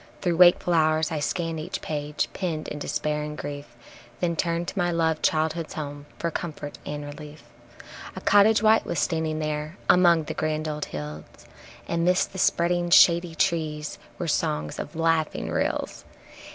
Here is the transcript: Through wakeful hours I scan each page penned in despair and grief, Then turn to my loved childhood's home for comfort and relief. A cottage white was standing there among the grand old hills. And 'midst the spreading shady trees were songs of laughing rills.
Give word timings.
Through 0.23 0.37
wakeful 0.37 0.73
hours 0.73 1.11
I 1.11 1.19
scan 1.19 1.59
each 1.59 1.79
page 1.83 2.27
penned 2.33 2.67
in 2.69 2.79
despair 2.79 3.21
and 3.21 3.37
grief, 3.37 3.75
Then 4.19 4.35
turn 4.35 4.65
to 4.65 4.75
my 4.75 4.89
loved 4.89 5.21
childhood's 5.21 5.75
home 5.75 6.07
for 6.17 6.31
comfort 6.31 6.79
and 6.87 7.05
relief. 7.05 7.43
A 8.15 8.21
cottage 8.21 8.63
white 8.63 8.83
was 8.83 8.97
standing 8.97 9.37
there 9.37 9.77
among 9.87 10.23
the 10.23 10.33
grand 10.33 10.67
old 10.67 10.85
hills. 10.85 11.25
And 11.87 12.03
'midst 12.03 12.31
the 12.33 12.39
spreading 12.39 12.89
shady 12.89 13.35
trees 13.35 13.99
were 14.17 14.27
songs 14.27 14.79
of 14.79 14.95
laughing 14.95 15.51
rills. 15.51 16.03